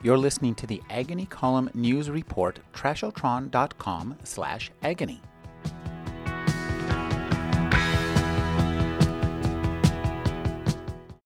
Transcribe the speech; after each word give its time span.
You're 0.00 0.16
listening 0.16 0.54
to 0.56 0.66
the 0.66 0.80
Agony 0.90 1.26
Column 1.26 1.70
News 1.74 2.08
Report, 2.08 2.60
trashotron.com 2.72 4.16
slash 4.22 4.70
agony. 4.80 5.20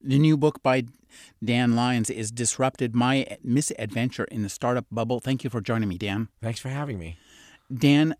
The 0.00 0.18
new 0.18 0.38
book 0.38 0.62
by 0.62 0.84
Dan 1.44 1.76
Lyons 1.76 2.08
is 2.08 2.30
Disrupted 2.30 2.94
My 2.94 3.36
Misadventure 3.44 4.24
in 4.24 4.42
the 4.42 4.48
Startup 4.48 4.86
Bubble. 4.90 5.20
Thank 5.20 5.44
you 5.44 5.50
for 5.50 5.60
joining 5.60 5.90
me, 5.90 5.98
Dan. 5.98 6.28
Thanks 6.40 6.58
for 6.58 6.70
having 6.70 6.98
me. 6.98 7.18
Dan, 7.72 8.14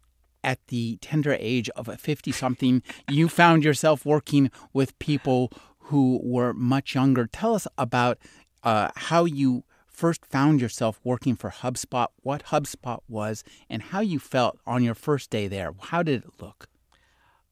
at 0.45 0.59
the 0.69 0.98
tender 1.00 1.34
age 1.41 1.70
of 1.70 1.88
50 1.98 2.30
something, 2.30 2.82
you 3.09 3.28
found 3.28 3.64
yourself 3.64 4.05
working 4.05 4.50
with 4.74 4.98
people 4.98 5.50
who 5.87 6.20
were 6.23 6.52
much 6.52 6.95
younger. 6.95 7.27
Tell 7.27 7.55
us 7.55 7.66
about 7.78 8.19
uh, 8.62 8.91
how 8.95 9.24
you 9.24 9.64
first 10.02 10.27
found 10.27 10.61
yourself 10.61 10.98
working 11.05 11.37
for 11.37 11.51
HubSpot, 11.51 12.09
what 12.23 12.47
HubSpot 12.47 12.98
was, 13.09 13.45
and 13.70 13.80
how 13.80 14.01
you 14.01 14.19
felt 14.19 14.59
on 14.66 14.83
your 14.83 14.97
first 14.97 15.30
day 15.30 15.47
there. 15.47 15.73
How 15.80 16.02
did 16.02 16.24
it 16.24 16.30
look? 16.41 16.69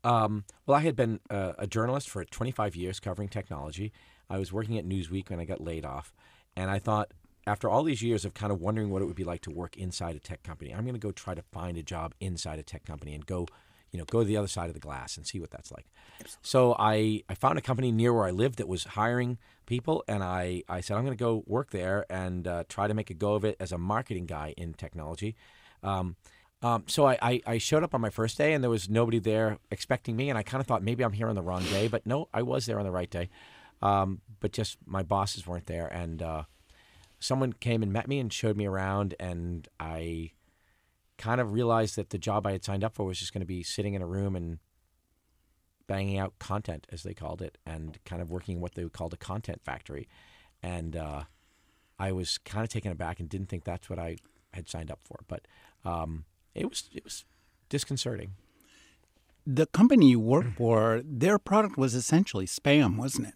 Um, 0.03 0.43
well, 0.67 0.77
I 0.77 0.81
had 0.81 0.97
been 0.97 1.21
a 1.31 1.69
journalist 1.69 2.11
for 2.11 2.25
25 2.25 2.75
years 2.75 2.99
covering 2.99 3.29
technology. 3.29 3.93
I 4.29 4.39
was 4.39 4.53
working 4.53 4.77
at 4.79 4.85
Newsweek 4.85 5.31
when 5.31 5.39
I 5.39 5.45
got 5.45 5.61
laid 5.61 5.85
off, 5.85 6.13
and 6.57 6.73
I 6.73 6.81
thought 6.81 7.13
after 7.47 7.71
all 7.71 7.85
these 7.85 8.03
years 8.03 8.25
of 8.25 8.35
kind 8.35 8.51
of 8.51 8.61
wondering 8.61 8.91
what 8.91 9.01
it 9.01 9.05
would 9.05 9.15
be 9.15 9.23
like 9.23 9.43
to 9.43 9.53
work 9.53 9.77
inside 9.77 10.17
a 10.17 10.19
tech 10.19 10.43
company, 10.43 10.75
I'm 10.75 10.83
going 10.83 10.95
to 10.95 10.99
go 10.99 11.13
try 11.13 11.37
to 11.37 11.43
find 11.53 11.79
a 11.79 11.85
job 11.85 12.17
inside 12.19 12.59
a 12.59 12.65
tech 12.65 12.85
company 12.85 13.15
and 13.15 13.25
go, 13.25 13.47
you 13.91 13.99
know, 13.99 14.05
go 14.05 14.21
to 14.21 14.25
the 14.25 14.37
other 14.37 14.49
side 14.49 14.69
of 14.69 14.75
the 14.75 14.81
glass 14.81 15.17
and 15.17 15.27
see 15.27 15.41
what 15.41 15.51
that's 15.51 15.73
like. 15.73 15.87
So 16.43 16.77
I, 16.79 17.23
I 17.29 17.35
found 17.35 17.59
a 17.59 17.63
company 17.63 17.91
near 17.93 18.13
where 18.13 18.27
I 18.27 18.31
lived 18.31 18.59
that 18.59 18.69
was 18.69 18.85
hiring 18.85 19.39
people, 19.67 20.05
and 20.07 20.23
I, 20.23 20.63
I 20.69 20.81
said 20.81 20.97
I'm 20.97 21.05
going 21.05 21.17
to 21.17 21.23
go 21.23 21.45
work 21.47 21.71
there 21.71 22.07
and 22.11 22.47
uh, 22.47 22.65
try 22.69 22.87
to 22.87 22.95
make 22.95 23.11
a 23.11 23.15
go 23.15 23.35
of 23.35 23.45
it 23.45 23.57
as 23.59 23.73
a 23.73 23.79
marketing 23.79 24.27
guy 24.27 24.55
in 24.57 24.75
technology. 24.75 25.37
Um, 25.83 26.17
um, 26.63 26.85
so 26.87 27.07
I, 27.07 27.19
I, 27.23 27.41
I, 27.47 27.59
showed 27.59 27.83
up 27.83 27.95
on 27.95 28.03
my 28.03 28.11
first 28.11 28.37
day, 28.37 28.53
and 28.53 28.63
there 28.63 28.71
was 28.71 28.91
nobody 28.91 29.19
there 29.19 29.59
expecting 29.71 30.15
me, 30.15 30.29
and 30.29 30.37
I 30.37 30.43
kind 30.43 30.61
of 30.61 30.67
thought 30.67 30.83
maybe 30.83 31.03
I'm 31.03 31.13
here 31.13 31.29
on 31.29 31.35
the 31.35 31.43
wrong 31.43 31.63
day, 31.65 31.89
but 31.89 32.05
no, 32.05 32.29
I 32.35 32.43
was 32.43 32.67
there 32.67 32.79
on 32.79 32.85
the 32.85 32.91
right 32.91 33.09
day. 33.09 33.31
Um, 33.81 34.21
but 34.41 34.53
just 34.53 34.77
my 34.85 35.03
bosses 35.03 35.47
weren't 35.47 35.65
there, 35.67 35.87
and 35.87 36.23
uh, 36.23 36.43
someone 37.19 37.55
came 37.55 37.83
and 37.83 37.91
met 37.91 38.09
me 38.09 38.19
and 38.19 38.31
showed 38.31 38.59
me 38.59 38.67
around, 38.67 39.15
and 39.19 39.67
I 39.79 40.33
kind 41.21 41.41
of 41.41 41.53
realized 41.53 41.97
that 41.97 42.11
the 42.11 42.19
job 42.19 42.47
I 42.47 42.53
had 42.53 42.65
signed 42.65 42.83
up 42.83 42.95
for 42.95 43.05
was 43.05 43.19
just 43.19 43.35
going 43.35 43.43
to 43.43 43.47
be 43.47 43.63
sitting 43.63 43.93
in 43.93 44.01
a 44.01 44.07
room 44.07 44.35
and 44.35 44.59
banging 45.87 46.19
out 46.19 46.39
content, 46.39 46.87
as 46.91 47.03
they 47.03 47.13
called 47.13 47.43
it, 47.43 47.59
and 47.67 47.99
kind 48.05 48.23
of 48.23 48.31
working 48.31 48.61
what 48.61 48.75
they 48.75 48.85
called 48.89 49.13
a 49.13 49.19
content 49.19 49.61
factory. 49.63 50.09
And 50.63 50.97
uh, 50.97 51.25
I 51.99 52.13
was 52.13 52.39
kind 52.39 52.65
of 52.65 52.71
taken 52.71 52.91
aback 52.91 53.21
and 53.21 53.29
didn't 53.29 53.49
think 53.49 53.65
that's 53.65 53.91
what 53.91 53.99
I 53.99 54.17
had 54.55 54.69
signed 54.69 54.91
up 54.91 55.01
for. 55.05 55.19
But 55.29 55.47
um, 55.85 56.25
it 56.55 56.69
was 56.69 56.89
it 56.95 57.05
was 57.05 57.25
disconcerting. 57.69 58.33
The 59.47 59.67
company 59.67 60.11
you 60.11 60.21
worked 60.21 60.57
for, 60.57 61.03
their 61.05 61.39
product 61.39 61.77
was 61.77 61.95
essentially 61.95 62.47
spam, 62.47 62.97
wasn't 62.97 63.29
it? 63.29 63.35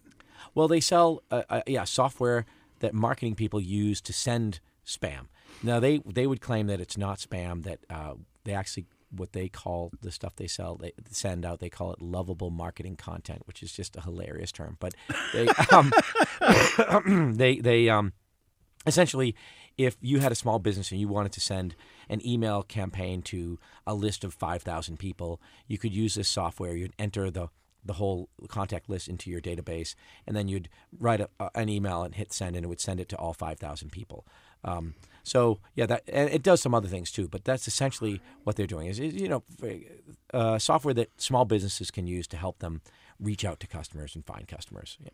Well, 0.55 0.67
they 0.67 0.79
sell 0.79 1.21
uh, 1.29 1.43
uh, 1.49 1.61
yeah 1.67 1.83
software 1.83 2.45
that 2.79 2.93
marketing 2.95 3.35
people 3.35 3.61
use 3.61 4.01
to 4.01 4.13
send 4.13 4.59
spam. 4.85 5.27
Now 5.63 5.79
they 5.79 5.99
they 6.05 6.27
would 6.27 6.41
claim 6.41 6.67
that 6.67 6.79
it's 6.79 6.97
not 6.97 7.19
spam. 7.19 7.63
That 7.63 7.79
uh, 7.89 8.15
they 8.43 8.53
actually 8.53 8.85
what 9.11 9.33
they 9.33 9.47
call 9.47 9.91
the 10.01 10.11
stuff 10.11 10.35
they 10.35 10.47
sell 10.47 10.75
they 10.75 10.91
send 11.09 11.45
out 11.45 11.59
they 11.59 11.69
call 11.69 11.93
it 11.93 12.01
lovable 12.01 12.49
marketing 12.49 12.95
content, 12.95 13.43
which 13.45 13.63
is 13.63 13.71
just 13.71 13.95
a 13.95 14.01
hilarious 14.01 14.51
term. 14.51 14.77
But 14.79 14.93
they 15.33 15.47
um, 15.71 17.33
they 17.37 17.59
they 17.59 17.89
um, 17.89 18.13
essentially 18.85 19.35
if 19.77 19.97
you 19.99 20.19
had 20.19 20.31
a 20.31 20.35
small 20.35 20.59
business 20.59 20.91
and 20.91 20.99
you 20.99 21.07
wanted 21.07 21.33
to 21.33 21.41
send 21.41 21.75
an 22.09 22.25
email 22.25 22.63
campaign 22.63 23.21
to 23.21 23.59
a 23.85 23.93
list 23.93 24.23
of 24.23 24.33
5,000 24.33 24.97
people, 24.97 25.41
you 25.67 25.77
could 25.77 25.93
use 25.93 26.15
this 26.15 26.29
software. 26.29 26.75
You'd 26.75 26.93
enter 26.97 27.29
the 27.29 27.49
the 27.83 27.93
whole 27.93 28.29
contact 28.47 28.89
list 28.89 29.07
into 29.07 29.29
your 29.29 29.39
database, 29.39 29.93
and 30.25 30.35
then 30.35 30.47
you'd 30.47 30.69
write 30.97 31.21
a, 31.21 31.29
an 31.53 31.69
email 31.69 32.01
and 32.01 32.15
hit 32.15 32.33
send, 32.33 32.55
and 32.55 32.65
it 32.65 32.67
would 32.67 32.81
send 32.81 32.99
it 32.99 33.07
to 33.09 33.15
all 33.17 33.31
5,000 33.31 33.91
people. 33.91 34.25
Um, 34.63 34.95
so 35.25 35.59
yeah, 35.73 35.85
that 35.87 36.03
and 36.07 36.29
it 36.29 36.43
does 36.43 36.61
some 36.61 36.73
other 36.73 36.87
things 36.87 37.11
too, 37.11 37.27
but 37.27 37.43
that's 37.43 37.67
essentially 37.67 38.21
what 38.43 38.55
they're 38.55 38.67
doing. 38.67 38.87
Is, 38.87 38.99
is 38.99 39.15
you 39.15 39.27
know, 39.27 39.43
uh, 40.33 40.59
software 40.59 40.93
that 40.93 41.09
small 41.19 41.45
businesses 41.45 41.91
can 41.91 42.07
use 42.07 42.27
to 42.27 42.37
help 42.37 42.59
them 42.59 42.81
reach 43.19 43.43
out 43.43 43.59
to 43.61 43.67
customers 43.67 44.15
and 44.15 44.25
find 44.25 44.47
customers. 44.47 44.97
Yeah. 45.01 45.09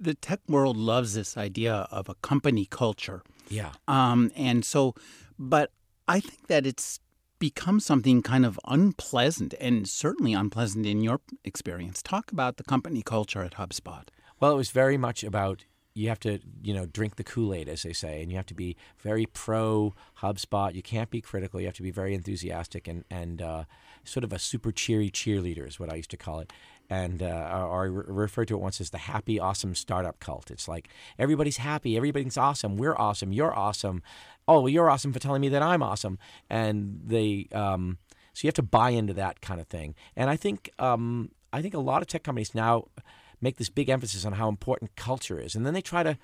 The 0.00 0.14
tech 0.14 0.40
world 0.48 0.76
loves 0.76 1.14
this 1.14 1.36
idea 1.36 1.86
of 1.90 2.08
a 2.08 2.14
company 2.16 2.66
culture. 2.66 3.22
Yeah. 3.48 3.72
Um, 3.86 4.32
and 4.34 4.64
so, 4.64 4.94
but 5.38 5.70
I 6.08 6.20
think 6.20 6.48
that 6.48 6.66
it's 6.66 7.00
become 7.38 7.78
something 7.78 8.22
kind 8.22 8.46
of 8.46 8.58
unpleasant 8.66 9.54
and 9.60 9.88
certainly 9.88 10.32
unpleasant 10.32 10.86
in 10.86 11.02
your 11.02 11.20
experience. 11.44 12.02
Talk 12.02 12.32
about 12.32 12.56
the 12.56 12.64
company 12.64 13.02
culture 13.02 13.42
at 13.42 13.54
HubSpot. 13.54 14.08
Well, 14.40 14.52
it 14.52 14.56
was 14.56 14.70
very 14.70 14.96
much 14.96 15.22
about 15.22 15.64
you 15.94 16.08
have 16.08 16.20
to, 16.20 16.40
you 16.62 16.74
know, 16.74 16.86
drink 16.86 17.16
the 17.16 17.24
Kool-Aid, 17.24 17.68
as 17.68 17.82
they 17.82 17.92
say, 17.92 18.20
and 18.20 18.30
you 18.30 18.36
have 18.36 18.46
to 18.46 18.54
be 18.54 18.76
very 18.98 19.26
pro 19.26 19.94
HubSpot. 20.20 20.74
You 20.74 20.82
can't 20.82 21.10
be 21.10 21.20
critical. 21.20 21.60
You 21.60 21.66
have 21.66 21.76
to 21.76 21.82
be 21.82 21.92
very 21.92 22.14
enthusiastic 22.14 22.88
and 22.88 23.04
and 23.10 23.40
uh, 23.40 23.64
sort 24.02 24.24
of 24.24 24.32
a 24.32 24.38
super 24.38 24.72
cheery 24.72 25.10
cheerleader 25.10 25.66
is 25.66 25.78
what 25.78 25.90
I 25.90 25.94
used 25.94 26.10
to 26.10 26.16
call 26.16 26.40
it. 26.40 26.52
And 26.90 27.22
uh, 27.22 27.66
or 27.66 27.82
I 27.82 27.86
re- 27.86 28.04
referred 28.06 28.48
to 28.48 28.54
it 28.54 28.60
once 28.60 28.80
as 28.80 28.90
the 28.90 28.98
happy, 28.98 29.38
awesome 29.40 29.74
startup 29.74 30.20
cult. 30.20 30.50
It's 30.50 30.68
like 30.68 30.88
everybody's 31.18 31.58
happy, 31.58 31.96
everybody's 31.96 32.36
awesome, 32.36 32.76
we're 32.76 32.96
awesome, 32.96 33.32
you're 33.32 33.56
awesome 33.56 34.02
oh, 34.46 34.60
well, 34.60 34.68
you're 34.68 34.90
awesome 34.90 35.12
for 35.12 35.18
telling 35.18 35.40
me 35.40 35.48
that 35.50 35.62
I'm 35.62 35.82
awesome. 35.82 36.18
And 36.50 37.00
they, 37.04 37.48
um, 37.52 37.98
so 38.32 38.44
you 38.44 38.48
have 38.48 38.54
to 38.54 38.62
buy 38.62 38.90
into 38.90 39.14
that 39.14 39.40
kind 39.40 39.60
of 39.60 39.68
thing. 39.68 39.94
And 40.16 40.28
I 40.28 40.36
think, 40.36 40.70
um, 40.78 41.30
I 41.52 41.62
think 41.62 41.74
a 41.74 41.78
lot 41.78 42.02
of 42.02 42.08
tech 42.08 42.22
companies 42.24 42.54
now 42.54 42.88
make 43.44 43.58
this 43.58 43.68
big 43.68 43.88
emphasis 43.88 44.24
on 44.24 44.32
how 44.32 44.48
important 44.48 44.96
culture 44.96 45.38
is, 45.38 45.54
and 45.54 45.64
then 45.64 45.74
they 45.74 45.82
try 45.82 46.02
to 46.02 46.18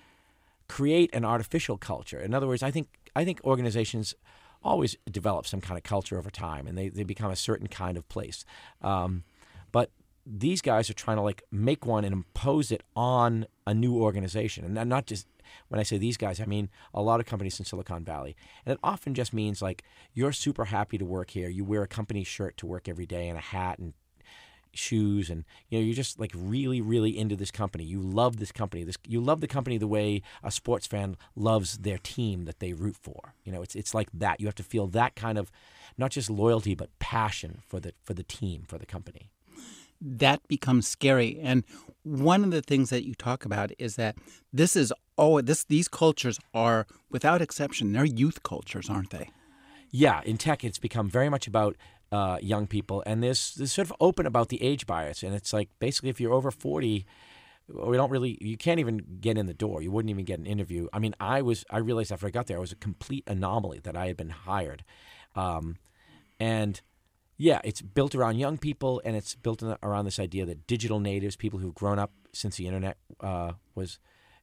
create 0.68 1.10
an 1.14 1.24
artificial 1.24 1.76
culture. 1.76 2.18
In 2.18 2.34
other 2.34 2.46
words, 2.46 2.62
I 2.62 2.70
think 2.70 2.88
I 3.14 3.24
think 3.24 3.40
organizations 3.44 4.14
always 4.62 4.96
develop 5.10 5.46
some 5.46 5.60
kind 5.60 5.78
of 5.78 5.84
culture 5.84 6.18
over 6.18 6.30
time, 6.30 6.66
and 6.66 6.76
they, 6.76 6.88
they 6.88 7.04
become 7.04 7.30
a 7.30 7.36
certain 7.36 7.66
kind 7.66 7.96
of 7.96 8.08
place. 8.08 8.44
Um, 8.82 9.24
but 9.72 9.90
these 10.26 10.60
guys 10.60 10.90
are 10.90 10.94
trying 10.94 11.16
to 11.16 11.22
like 11.22 11.42
make 11.50 11.86
one 11.86 12.04
and 12.04 12.12
impose 12.12 12.70
it 12.70 12.82
on 12.94 13.46
a 13.66 13.74
new 13.74 13.94
organization, 13.96 14.64
and 14.64 14.88
not 14.88 15.06
just 15.06 15.26
when 15.68 15.80
I 15.80 15.82
say 15.82 15.98
these 15.98 16.16
guys, 16.16 16.40
I 16.40 16.46
mean 16.46 16.70
a 16.94 17.02
lot 17.02 17.20
of 17.20 17.26
companies 17.26 17.58
in 17.58 17.64
Silicon 17.64 18.04
Valley. 18.04 18.36
And 18.64 18.72
it 18.72 18.80
often 18.82 19.14
just 19.14 19.32
means 19.32 19.60
like 19.60 19.82
you're 20.14 20.32
super 20.32 20.66
happy 20.66 20.98
to 20.98 21.04
work 21.04 21.30
here. 21.30 21.48
You 21.48 21.64
wear 21.64 21.82
a 21.82 21.88
company 21.88 22.24
shirt 22.24 22.56
to 22.58 22.66
work 22.66 22.88
every 22.88 23.06
day 23.06 23.28
and 23.28 23.36
a 23.36 23.40
hat 23.40 23.78
and 23.78 23.94
shoes 24.72 25.30
and 25.30 25.44
you 25.68 25.78
know 25.78 25.84
you're 25.84 25.94
just 25.94 26.18
like 26.18 26.32
really 26.34 26.80
really 26.80 27.16
into 27.16 27.36
this 27.36 27.50
company. 27.50 27.84
You 27.84 28.00
love 28.00 28.36
this 28.36 28.52
company. 28.52 28.84
This 28.84 28.96
you 29.06 29.20
love 29.20 29.40
the 29.40 29.48
company 29.48 29.78
the 29.78 29.86
way 29.86 30.22
a 30.42 30.50
sports 30.50 30.86
fan 30.86 31.16
loves 31.34 31.78
their 31.78 31.98
team 31.98 32.44
that 32.44 32.60
they 32.60 32.72
root 32.72 32.96
for. 32.96 33.34
You 33.44 33.52
know 33.52 33.62
it's 33.62 33.74
it's 33.74 33.94
like 33.94 34.08
that. 34.12 34.40
You 34.40 34.46
have 34.46 34.54
to 34.56 34.62
feel 34.62 34.86
that 34.88 35.16
kind 35.16 35.38
of 35.38 35.50
not 35.96 36.10
just 36.10 36.30
loyalty 36.30 36.74
but 36.74 36.96
passion 36.98 37.62
for 37.66 37.80
the 37.80 37.92
for 38.04 38.14
the 38.14 38.22
team 38.22 38.64
for 38.66 38.78
the 38.78 38.86
company. 38.86 39.30
That 40.00 40.46
becomes 40.48 40.88
scary. 40.88 41.38
And 41.42 41.62
one 42.04 42.42
of 42.42 42.50
the 42.50 42.62
things 42.62 42.88
that 42.88 43.04
you 43.04 43.14
talk 43.14 43.44
about 43.44 43.70
is 43.78 43.96
that 43.96 44.16
this 44.52 44.74
is 44.76 44.92
oh 45.18 45.40
this 45.40 45.64
these 45.64 45.88
cultures 45.88 46.38
are 46.54 46.86
without 47.10 47.42
exception 47.42 47.92
they're 47.92 48.04
youth 48.04 48.42
cultures, 48.42 48.88
aren't 48.88 49.10
they? 49.10 49.30
Yeah, 49.90 50.22
in 50.24 50.38
tech 50.38 50.64
it's 50.64 50.78
become 50.78 51.10
very 51.10 51.28
much 51.28 51.46
about 51.46 51.76
uh, 52.12 52.38
young 52.40 52.66
people, 52.66 53.02
and 53.06 53.22
there's, 53.22 53.54
there's 53.54 53.72
sort 53.72 53.88
of 53.88 53.94
open 54.00 54.26
about 54.26 54.48
the 54.48 54.62
age 54.62 54.86
bias, 54.86 55.22
and 55.22 55.34
it's 55.34 55.52
like 55.52 55.68
basically 55.78 56.10
if 56.10 56.20
you're 56.20 56.34
over 56.34 56.50
forty. 56.50 57.06
We 57.72 57.96
don't 57.96 58.10
really. 58.10 58.36
You 58.40 58.56
can't 58.56 58.80
even 58.80 59.18
get 59.20 59.38
in 59.38 59.46
the 59.46 59.54
door. 59.54 59.80
You 59.80 59.92
wouldn't 59.92 60.10
even 60.10 60.24
get 60.24 60.40
an 60.40 60.46
interview. 60.46 60.88
I 60.92 60.98
mean, 60.98 61.14
I 61.20 61.40
was. 61.40 61.64
I 61.70 61.78
realized 61.78 62.10
after 62.10 62.26
I 62.26 62.30
got 62.30 62.48
there, 62.48 62.56
I 62.56 62.60
was 62.60 62.72
a 62.72 62.76
complete 62.76 63.22
anomaly 63.28 63.78
that 63.84 63.96
I 63.96 64.08
had 64.08 64.16
been 64.16 64.30
hired, 64.30 64.82
um, 65.36 65.76
and 66.40 66.80
yeah, 67.36 67.60
it's 67.62 67.80
built 67.80 68.16
around 68.16 68.38
young 68.38 68.58
people, 68.58 69.00
and 69.04 69.14
it's 69.14 69.36
built 69.36 69.62
around 69.62 70.04
this 70.04 70.18
idea 70.18 70.44
that 70.46 70.66
digital 70.66 70.98
natives, 70.98 71.36
people 71.36 71.60
who've 71.60 71.74
grown 71.74 72.00
up 72.00 72.10
since 72.32 72.56
the 72.56 72.66
internet 72.66 72.96
uh, 73.20 73.52
was 73.76 74.00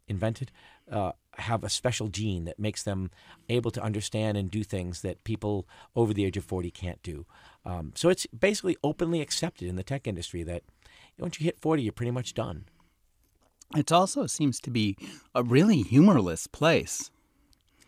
invented, 0.08 0.52
uh, 0.90 1.12
have 1.48 1.64
a 1.64 1.70
special 1.70 2.08
gene 2.08 2.46
that 2.46 2.60
makes 2.60 2.84
them 2.84 3.10
able 3.50 3.72
to 3.72 3.82
understand 3.82 4.38
and 4.38 4.52
do 4.52 4.64
things 4.64 5.02
that 5.02 5.24
people 5.24 5.68
over 5.96 6.14
the 6.14 6.26
age 6.26 6.38
of 6.38 6.46
40 6.46 6.70
can't 6.72 7.02
do. 7.02 7.26
Um, 7.66 7.94
so 7.96 8.10
it's 8.10 8.28
basically 8.28 8.78
openly 8.84 9.22
accepted 9.22 9.68
in 9.68 9.76
the 9.76 9.84
tech 9.84 10.08
industry 10.08 10.44
that 10.44 10.64
once 11.20 11.40
you 11.40 11.46
hit 11.46 11.60
40, 11.60 11.82
you're 11.82 11.92
pretty 11.92 12.12
much 12.12 12.34
done. 12.34 12.66
It 13.76 13.92
also 13.92 14.28
seems 14.28 14.60
to 14.62 14.72
be 14.72 14.96
a 15.36 15.44
really 15.44 15.82
humorless 15.82 16.48
place. 16.48 17.12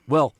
Well, 0.07 0.35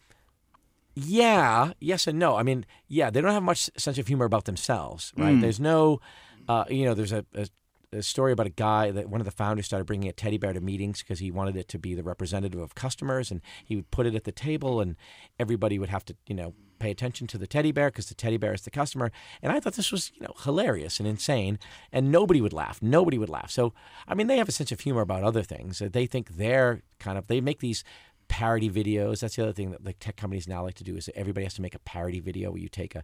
yeah, 0.96 1.74
yes 1.80 2.08
and 2.08 2.20
no. 2.20 2.36
I 2.36 2.44
mean, 2.44 2.66
yeah, 2.88 3.10
they 3.10 3.22
don't 3.22 3.32
have 3.32 3.44
much 3.44 3.70
sense 3.78 3.98
of 3.98 4.08
humor 4.08 4.26
about 4.26 4.46
themselves, 4.46 5.14
right? 5.16 5.36
Mm. 5.36 5.42
There's 5.42 5.60
no, 5.60 6.02
uh, 6.48 6.66
you 6.70 6.86
know, 6.86 6.94
there's 6.94 7.14
a, 7.14 7.26
a, 7.36 7.48
a 7.92 8.02
story 8.04 8.32
about 8.32 8.48
a 8.48 8.52
guy 8.52 8.92
that 8.92 9.10
one 9.10 9.22
of 9.22 9.26
the 9.26 9.32
founders 9.32 9.66
started 9.66 9.86
bringing 9.86 10.10
a 10.10 10.14
teddy 10.14 10.38
bear 10.38 10.54
to 10.54 10.62
meetings 10.62 11.00
because 11.00 11.20
he 11.20 11.32
wanted 11.32 11.56
it 11.56 11.68
to 11.70 11.80
be 11.80 11.96
the 11.96 12.04
representative 12.04 12.60
of 12.60 12.76
customers, 12.76 13.32
and 13.32 13.42
he 13.66 13.76
would 13.76 13.90
put 13.92 14.06
it 14.06 14.16
at 14.16 14.24
the 14.24 14.32
table, 14.32 14.80
and 14.80 14.96
everybody 15.40 15.80
would 15.80 15.90
have 15.90 16.06
to, 16.06 16.16
you 16.28 16.36
know, 16.36 16.54
pay 16.80 16.92
attention 16.92 17.28
to 17.28 17.38
the 17.38 17.48
teddy 17.48 17.72
bear 17.72 17.90
because 17.90 18.08
the 18.08 18.16
teddy 18.16 18.38
bear 18.38 18.54
is 18.54 18.62
the 18.62 18.72
customer. 18.72 19.12
And 19.42 19.52
I 19.52 19.60
thought 19.60 19.74
this 19.74 19.92
was, 19.92 20.12
you 20.16 20.22
know, 20.22 20.34
hilarious 20.44 21.00
and 21.00 21.08
insane, 21.08 21.60
and 21.92 22.12
nobody 22.12 22.42
would 22.42 22.54
laugh. 22.54 22.82
Nobody 22.82 23.18
would 23.18 23.30
laugh. 23.30 23.52
So, 23.52 23.74
I 24.08 24.16
mean, 24.16 24.28
they 24.28 24.38
have 24.38 24.50
a 24.50 24.54
sense 24.54 24.72
of 24.72 24.80
humor 24.80 25.02
about 25.02 25.24
other 25.24 25.44
things. 25.44 25.80
They 25.80 26.06
think 26.06 26.30
they're 26.30 26.84
kind 27.00 27.18
of 27.18 27.28
they 27.28 27.42
make 27.42 27.60
these 27.60 27.84
parody 28.28 28.70
videos. 28.70 29.20
That's 29.20 29.36
the 29.36 29.44
other 29.44 29.54
thing 29.54 29.72
that 29.72 29.84
like 29.84 30.00
tech 30.00 30.16
companies 30.16 30.48
now 30.48 30.64
like 30.64 30.76
to 30.76 30.84
do 30.84 30.96
is 30.96 31.10
everybody 31.16 31.44
has 31.44 31.56
to 31.56 31.62
make 31.62 31.76
a 31.76 31.80
parody 31.80 32.20
video 32.20 32.52
where 32.52 32.62
you 32.62 32.70
take 32.70 32.96
a 32.96 33.04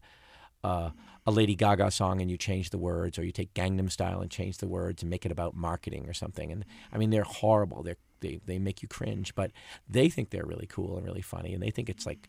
uh, 0.66 0.90
a 1.28 1.32
Lady 1.32 1.56
Gaga 1.56 1.92
song 1.92 2.22
and 2.22 2.30
you 2.30 2.38
change 2.38 2.72
the 2.72 2.78
words, 2.78 3.20
or 3.20 3.24
you 3.24 3.32
take 3.32 3.54
Gangnam 3.54 3.92
Style 3.92 4.20
and 4.22 4.32
change 4.32 4.58
the 4.58 4.68
words 4.68 5.04
and 5.04 5.10
make 5.10 5.26
it 5.26 5.32
about 5.32 5.56
marketing 5.56 6.08
or 6.08 6.14
something. 6.14 6.52
And 6.52 6.66
I 6.92 6.98
mean, 6.98 7.12
they're 7.12 7.24
horrible. 7.24 7.84
They're, 7.84 7.98
they 8.22 8.40
they 8.46 8.60
make 8.60 8.82
you 8.82 8.88
cringe, 8.88 9.36
but 9.36 9.52
they 9.88 10.10
think 10.10 10.30
they're 10.30 10.46
really 10.46 10.68
cool 10.68 10.98
and 10.98 11.06
really 11.06 11.22
funny, 11.22 11.54
and 11.54 11.62
they 11.62 11.70
think 11.70 11.90
it's 11.90 12.06
like 12.06 12.28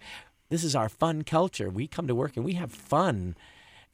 this 0.50 0.64
is 0.64 0.76
our 0.76 0.88
fun 0.88 1.22
culture. 1.22 1.70
We 1.70 1.86
come 1.86 2.06
to 2.06 2.14
work 2.14 2.36
and 2.36 2.44
we 2.44 2.54
have 2.54 2.72
fun. 2.72 3.36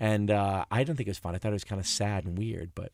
And 0.00 0.32
uh, 0.32 0.64
I 0.68 0.82
don't 0.82 0.96
think 0.96 1.06
it 1.06 1.10
was 1.10 1.18
fun. 1.18 1.36
I 1.36 1.38
thought 1.38 1.50
it 1.50 1.60
was 1.60 1.64
kind 1.64 1.80
of 1.80 1.86
sad 1.86 2.24
and 2.24 2.36
weird, 2.36 2.72
but 2.74 2.90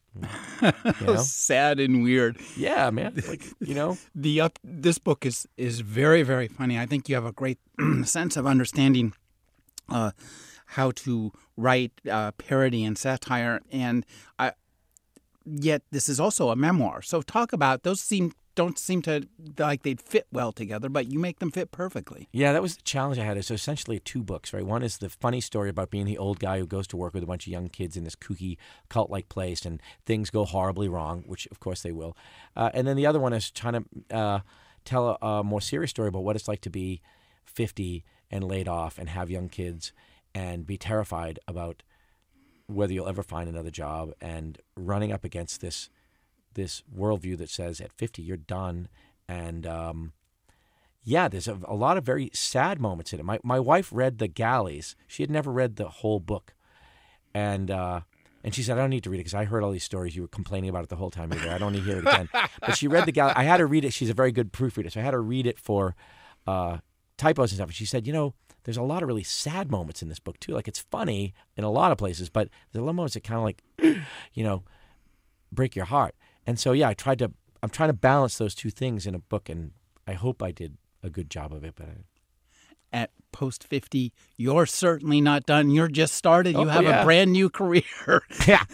you 1.01 1.07
know? 1.07 1.17
sad 1.17 1.81
and 1.81 2.03
weird. 2.03 2.37
Yeah, 2.55 2.91
man. 2.91 3.23
Like 3.27 3.45
you 3.61 3.75
know, 3.75 3.97
the 4.15 4.43
uh, 4.43 4.49
this 4.63 4.99
book 4.99 5.25
is 5.25 5.49
is 5.57 5.81
very 5.81 6.23
very 6.23 6.49
funny. 6.49 6.79
I 6.79 6.85
think 6.85 7.09
you 7.09 7.15
have 7.15 7.25
a 7.25 7.33
great 7.33 7.59
sense 8.05 8.37
of 8.37 8.47
understanding 8.47 9.15
uh, 9.89 10.11
how 10.73 10.91
to 10.93 11.33
write 11.57 11.93
uh, 12.11 12.33
parody 12.33 12.85
and 12.85 12.97
satire, 12.99 13.61
and 13.71 14.05
I, 14.39 14.53
yet 15.45 15.83
this 15.91 16.09
is 16.09 16.21
also 16.21 16.51
a 16.51 16.57
memoir. 16.57 17.03
So 17.03 17.23
talk 17.23 17.53
about 17.53 17.83
those 17.83 18.01
seem 18.01 18.33
don't 18.55 18.77
seem 18.77 19.01
to 19.03 19.27
like 19.57 19.83
they'd 19.85 20.01
fit 20.01 20.27
well 20.33 20.51
together, 20.51 20.89
but 20.89 21.07
you 21.07 21.19
make 21.19 21.39
them 21.39 21.53
fit 21.53 21.71
perfectly. 21.71 22.29
Yeah, 22.33 22.53
that 22.53 22.61
was 22.61 22.77
the 22.77 22.83
challenge 22.83 23.17
I 23.17 23.25
had. 23.25 23.43
So 23.45 23.55
essentially 23.55 24.01
two 24.01 24.23
books, 24.23 24.53
right? 24.53 24.67
One 24.67 24.83
is 24.83 24.99
the 24.99 25.09
funny 25.09 25.41
story 25.41 25.71
about 25.71 25.91
being 25.91 26.07
the 26.07 26.19
old 26.19 26.41
guy 26.41 26.59
who 26.59 26.67
goes 26.67 26.89
to 26.89 26.97
work 26.97 27.15
with 27.15 27.23
a 27.23 27.27
bunch 27.27 27.47
of 27.47 27.53
young 27.53 27.69
kids 27.69 27.97
in 27.97 28.03
this 28.03 28.17
kooky 28.17 28.57
cult-like 28.89 29.29
place, 29.29 29.65
and 29.65 29.81
things 30.05 30.29
go 30.29 30.45
horribly 30.45 30.89
wrong, 30.89 31.23
which 31.27 31.47
of 31.53 31.61
course 31.61 31.83
they 31.83 31.93
will. 31.93 32.17
Uh, 32.57 32.71
and 32.75 32.87
then 32.87 32.97
the 32.97 33.07
other 33.07 33.21
one 33.21 33.33
is 33.33 33.49
trying 33.49 33.85
to 33.85 34.17
uh, 34.17 34.41
tell 34.85 35.17
a, 35.23 35.27
a 35.27 35.45
more 35.45 35.61
serious 35.61 35.91
story 35.91 36.09
about 36.09 36.25
what 36.25 36.35
it's 36.35 36.49
like 36.49 36.61
to 36.63 36.71
be 36.71 37.01
50 37.45 38.05
and 38.31 38.43
laid 38.43 38.67
off 38.67 38.99
and 38.99 39.09
have 39.09 39.31
young 39.31 39.49
kids 39.49 39.93
and 40.35 40.67
be 40.67 40.77
terrified 40.77 41.39
about 41.49 41.83
whether 42.67 42.93
you'll 42.93 43.09
ever 43.09 43.23
find 43.23 43.49
another 43.49 43.71
job 43.71 44.13
and 44.21 44.59
running 44.77 45.11
up 45.13 45.25
against 45.25 45.61
this 45.61 45.89
this 46.55 46.83
worldview 46.95 47.37
that 47.39 47.49
says 47.49 47.81
at 47.81 47.93
50 47.93 48.23
you're 48.23 48.37
done. 48.37 48.89
And 49.29 49.67
um, 49.67 50.13
yeah 51.03 51.29
there's 51.29 51.49
a, 51.49 51.59
a, 51.65 51.75
lot 51.75 51.97
of 51.97 52.05
very 52.05 52.31
sad 52.35 52.81
moments 52.81 53.13
in 53.13 53.21
it. 53.21 53.25
My, 53.25 53.39
my 53.43 53.61
wife 53.61 53.91
read 53.93 54.19
the 54.19 54.29
galleys. 54.29 54.97
She 55.07 55.23
had 55.23 55.31
never 55.31 55.51
read 55.51 55.77
the 55.77 55.89
whole 55.89 56.21
book. 56.21 56.55
And 57.35 57.71
uh, 57.71 58.01
and 58.43 58.55
she 58.55 58.63
said 58.63 58.79
i 58.79 58.81
don't 58.81 58.91
need 58.91 59.05
to 59.05 59.11
read 59.11 59.19
it 59.19 59.21
because 59.21 59.35
i 59.35 59.45
heard 59.45 59.63
all 59.63 59.71
these 59.71 59.85
stories. 59.85 60.17
You 60.17 60.23
were 60.23 60.29
complaining 60.29 60.71
about 60.71 60.85
it 60.85 60.89
the 60.89 60.97
whole 60.97 61.11
time 61.11 61.33
you 61.33 61.39
were 61.39 61.45
there. 61.45 61.55
I 61.55 61.59
don't 61.59 61.73
need 61.73 61.85
to 61.85 61.85
hear 61.85 61.99
it 61.99 62.07
again. 62.07 62.29
But 62.61 62.77
she 62.77 62.89
read 62.89 63.07
the 63.07 63.13
galley 63.13 63.33
i 63.37 63.45
had 63.45 63.61
her 63.61 63.67
read 63.67 63.85
it. 63.85 63.93
She's 63.93 64.11
a 64.11 64.15
very 64.15 64.33
good 64.33 64.53
proofreader. 64.53 64.91
So 64.91 65.01
i 65.01 65.03
had 65.03 65.15
her 65.15 65.23
read 65.23 65.47
it 65.47 65.59
for 65.59 65.95
uh, 66.47 66.79
typos 67.17 67.53
and 67.53 67.57
stuff. 67.57 67.69
And 67.69 67.77
she 67.77 67.87
said 67.87 68.07
you 68.07 68.13
know 68.13 68.35
there's 68.69 68.77
a 68.77 68.83
lot 68.83 69.03
of 69.03 69.09
really 69.09 69.23
sad 69.23 69.71
moments 69.71 70.03
in 70.03 70.11
this 70.11 70.19
book 70.19 70.39
too 70.41 70.53
like 70.53 70.69
it's 70.69 70.85
funny 70.91 71.33
in 71.57 71.65
a 71.65 71.71
lot 71.71 71.91
of 71.91 71.97
places 71.97 72.29
but 72.29 72.51
there's 72.71 72.83
a 72.83 72.85
lot 72.85 72.91
of 72.91 72.97
moments 72.97 73.15
that 73.15 73.25
kind 73.25 73.39
of 73.39 73.45
like 73.45 73.63
you 74.35 74.45
know 74.45 74.63
break 75.51 75.75
your 75.75 75.87
heart 75.87 76.15
and 76.49 76.59
so 76.59 76.73
yeah, 76.73 76.89
I 76.89 76.95
tried 76.95 77.19
to. 77.19 77.31
I'm 77.63 77.69
trying 77.69 77.91
to 77.91 77.95
balance 77.95 78.39
those 78.39 78.55
two 78.55 78.71
things 78.71 79.07
in 79.07 79.15
a 79.15 79.19
book, 79.19 79.51
and 79.51 79.73
I 80.07 80.15
hope 80.15 80.43
I 80.43 80.51
did 80.51 80.79
a 81.03 81.11
good 81.11 81.29
job 81.29 81.53
of 81.53 81.63
it. 81.63 81.75
But 81.77 81.89
I, 81.89 83.01
at 83.03 83.11
post 83.33 83.65
50, 83.65 84.15
you're 84.39 84.65
certainly 84.65 85.21
not 85.21 85.45
done. 85.45 85.71
You're 85.71 85.89
just 85.89 86.15
started. 86.15 86.57
Oh, 86.57 86.63
you 86.63 86.69
have 86.69 86.85
yeah. 86.85 87.03
a 87.03 87.05
brand 87.05 87.33
new 87.33 87.51
career. 87.51 87.85
yeah. 88.47 88.65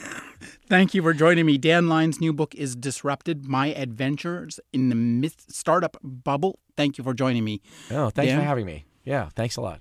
Thank 0.69 0.95
you 0.95 1.03
for 1.03 1.13
joining 1.13 1.47
me. 1.47 1.59
Dan 1.59 1.89
Lyons' 1.89 2.21
new 2.21 2.33
book 2.33 2.55
is 2.55 2.77
Disrupted 2.77 3.45
My 3.45 3.75
Adventures 3.75 4.61
in 4.73 4.89
the 4.89 4.95
Myth 4.95 5.45
Startup 5.49 5.97
Bubble. 6.01 6.61
Thank 6.77 6.97
you 6.97 7.03
for 7.03 7.13
joining 7.13 7.43
me. 7.43 7.61
Oh, 7.91 8.11
thanks 8.11 8.31
Dan? 8.31 8.39
for 8.39 8.47
having 8.47 8.67
me. 8.67 8.85
Yeah, 9.05 9.31
thanks 9.35 9.57
a 9.57 9.61
lot. 9.61 9.81